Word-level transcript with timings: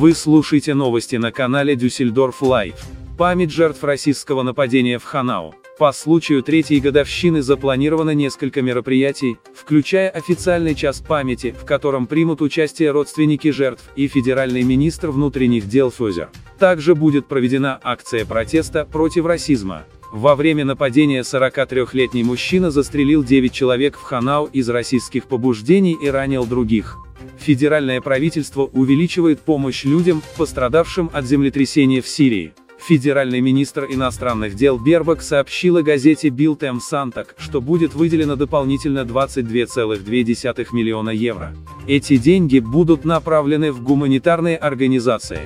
Вы 0.00 0.14
слушаете 0.14 0.72
новости 0.72 1.16
на 1.16 1.30
канале 1.30 1.76
Дюссельдорф 1.76 2.40
Лайв. 2.40 2.74
Память 3.18 3.50
жертв 3.50 3.84
российского 3.84 4.42
нападения 4.42 4.98
в 4.98 5.04
Ханау. 5.04 5.54
По 5.78 5.92
случаю 5.92 6.42
третьей 6.42 6.80
годовщины 6.80 7.42
запланировано 7.42 8.14
несколько 8.14 8.62
мероприятий, 8.62 9.36
включая 9.54 10.08
официальный 10.08 10.74
час 10.74 11.02
памяти, 11.06 11.54
в 11.54 11.66
котором 11.66 12.06
примут 12.06 12.40
участие 12.40 12.92
родственники 12.92 13.50
жертв 13.50 13.90
и 13.94 14.08
федеральный 14.08 14.62
министр 14.62 15.10
внутренних 15.10 15.68
дел 15.68 15.90
Фюзер. 15.90 16.30
Также 16.58 16.94
будет 16.94 17.26
проведена 17.26 17.78
акция 17.82 18.24
протеста 18.24 18.86
против 18.86 19.26
расизма. 19.26 19.84
Во 20.10 20.34
время 20.34 20.64
нападения 20.64 21.20
43-летний 21.20 22.24
мужчина 22.24 22.70
застрелил 22.70 23.22
9 23.22 23.52
человек 23.52 23.98
в 23.98 24.02
Ханау 24.02 24.46
из 24.46 24.66
российских 24.70 25.26
побуждений 25.26 25.94
и 26.02 26.08
ранил 26.08 26.46
других. 26.46 26.96
Федеральное 27.40 28.00
правительство 28.00 28.62
увеличивает 28.64 29.40
помощь 29.40 29.84
людям, 29.84 30.22
пострадавшим 30.36 31.10
от 31.12 31.24
землетрясения 31.24 32.02
в 32.02 32.08
Сирии. 32.08 32.52
Федеральный 32.86 33.40
министр 33.40 33.86
иностранных 33.90 34.54
дел 34.54 34.78
Бербак 34.78 35.22
сообщила 35.22 35.82
газете 35.82 36.28
Bild 36.28 36.60
Em 36.60 36.80
Сантак, 36.80 37.34
что 37.38 37.60
будет 37.60 37.94
выделено 37.94 38.36
дополнительно 38.36 39.00
22,2 39.00 40.66
миллиона 40.72 41.10
евро. 41.10 41.54
Эти 41.86 42.16
деньги 42.16 42.58
будут 42.58 43.04
направлены 43.04 43.72
в 43.72 43.82
гуманитарные 43.82 44.56
организации. 44.56 45.40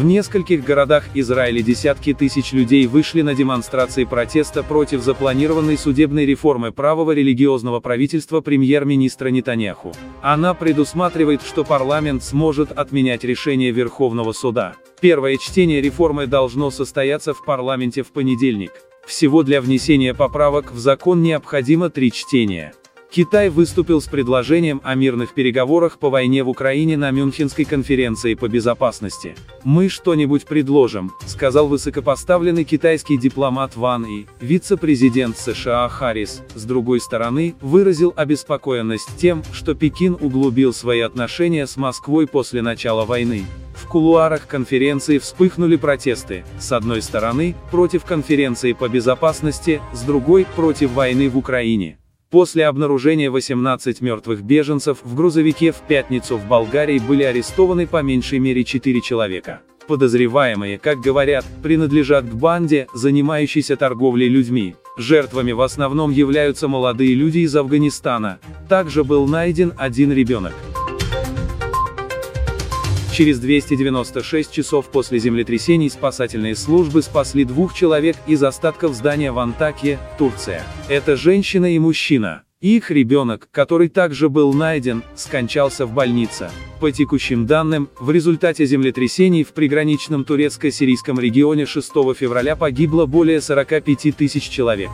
В 0.00 0.04
нескольких 0.06 0.64
городах 0.64 1.04
Израиля 1.12 1.60
десятки 1.60 2.14
тысяч 2.14 2.52
людей 2.52 2.86
вышли 2.86 3.20
на 3.20 3.34
демонстрации 3.34 4.04
протеста 4.04 4.62
против 4.62 5.02
запланированной 5.02 5.76
судебной 5.76 6.24
реформы 6.24 6.72
правого 6.72 7.12
религиозного 7.12 7.80
правительства 7.80 8.40
премьер-министра 8.40 9.28
Нетаньяху. 9.28 9.92
Она 10.22 10.54
предусматривает, 10.54 11.42
что 11.42 11.64
парламент 11.64 12.22
сможет 12.22 12.72
отменять 12.72 13.24
решение 13.24 13.72
Верховного 13.72 14.32
суда. 14.32 14.74
Первое 15.02 15.36
чтение 15.36 15.82
реформы 15.82 16.26
должно 16.26 16.70
состояться 16.70 17.34
в 17.34 17.44
парламенте 17.44 18.02
в 18.02 18.10
понедельник. 18.10 18.72
Всего 19.06 19.42
для 19.42 19.60
внесения 19.60 20.14
поправок 20.14 20.72
в 20.72 20.78
закон 20.78 21.22
необходимо 21.22 21.90
три 21.90 22.10
чтения. 22.10 22.72
Китай 23.10 23.48
выступил 23.48 24.00
с 24.00 24.06
предложением 24.06 24.80
о 24.84 24.94
мирных 24.94 25.34
переговорах 25.34 25.98
по 25.98 26.10
войне 26.10 26.44
в 26.44 26.48
Украине 26.48 26.96
на 26.96 27.10
Мюнхенской 27.10 27.64
конференции 27.64 28.34
по 28.34 28.48
безопасности. 28.48 29.34
«Мы 29.64 29.88
что-нибудь 29.88 30.44
предложим»,— 30.44 31.10
сказал 31.26 31.66
высокопоставленный 31.66 32.62
китайский 32.62 33.18
дипломат 33.18 33.74
Ван 33.74 34.04
И. 34.04 34.26
Вице-президент 34.40 35.36
США 35.36 35.88
Харрис, 35.88 36.42
с 36.54 36.64
другой 36.64 37.00
стороны, 37.00 37.56
выразил 37.60 38.12
обеспокоенность 38.14 39.10
тем, 39.18 39.42
что 39.52 39.74
Пекин 39.74 40.16
углубил 40.20 40.72
свои 40.72 41.00
отношения 41.00 41.66
с 41.66 41.76
Москвой 41.76 42.28
после 42.28 42.62
начала 42.62 43.04
войны. 43.04 43.44
В 43.74 43.88
кулуарах 43.88 44.46
конференции 44.46 45.18
вспыхнули 45.18 45.74
протесты, 45.74 46.44
с 46.60 46.70
одной 46.70 47.02
стороны, 47.02 47.56
против 47.72 48.04
конференции 48.04 48.72
по 48.72 48.88
безопасности, 48.88 49.80
с 49.92 50.02
другой, 50.02 50.46
против 50.54 50.92
войны 50.92 51.28
в 51.28 51.36
Украине. 51.36 51.99
После 52.30 52.66
обнаружения 52.66 53.28
18 53.28 54.00
мертвых 54.00 54.42
беженцев 54.42 54.98
в 55.02 55.16
грузовике 55.16 55.72
в 55.72 55.78
пятницу 55.88 56.36
в 56.36 56.46
Болгарии 56.46 57.00
были 57.00 57.24
арестованы 57.24 57.88
по 57.88 58.02
меньшей 58.02 58.38
мере 58.38 58.62
4 58.62 59.00
человека. 59.00 59.62
Подозреваемые, 59.88 60.78
как 60.78 61.00
говорят, 61.00 61.44
принадлежат 61.60 62.24
к 62.24 62.34
банде, 62.34 62.86
занимающейся 62.94 63.76
торговлей 63.76 64.28
людьми. 64.28 64.76
Жертвами 64.96 65.50
в 65.50 65.60
основном 65.60 66.12
являются 66.12 66.68
молодые 66.68 67.14
люди 67.14 67.40
из 67.40 67.56
Афганистана. 67.56 68.38
Также 68.68 69.02
был 69.02 69.26
найден 69.26 69.72
один 69.76 70.12
ребенок. 70.12 70.54
Через 73.20 73.38
296 73.38 74.50
часов 74.50 74.90
после 74.90 75.18
землетрясений 75.18 75.90
спасательные 75.90 76.56
службы 76.56 77.02
спасли 77.02 77.44
двух 77.44 77.74
человек 77.74 78.16
из 78.26 78.42
остатков 78.42 78.94
здания 78.94 79.30
в 79.30 79.38
Антакье, 79.38 79.98
Турция. 80.16 80.64
Это 80.88 81.16
женщина 81.16 81.76
и 81.76 81.78
мужчина. 81.78 82.44
Их 82.62 82.90
ребенок, 82.90 83.50
который 83.50 83.90
также 83.90 84.30
был 84.30 84.54
найден, 84.54 85.02
скончался 85.16 85.84
в 85.84 85.92
больнице. 85.92 86.50
По 86.80 86.90
текущим 86.92 87.44
данным, 87.44 87.90
в 88.00 88.10
результате 88.10 88.64
землетрясений 88.64 89.44
в 89.44 89.52
приграничном 89.52 90.24
турецко-сирийском 90.24 91.20
регионе 91.20 91.66
6 91.66 91.90
февраля 92.16 92.56
погибло 92.56 93.04
более 93.04 93.42
45 93.42 94.16
тысяч 94.16 94.48
человек. 94.48 94.88